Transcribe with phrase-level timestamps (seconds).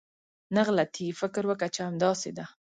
[0.55, 2.45] نه غلطېږي، فکر وکه چې همداسې ده.